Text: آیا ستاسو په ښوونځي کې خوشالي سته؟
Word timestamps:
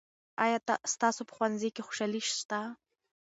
آیا 0.43 0.57
ستاسو 0.93 1.21
په 1.27 1.33
ښوونځي 1.35 1.69
کې 1.75 1.81
خوشالي 1.87 2.21
سته؟ 2.39 2.59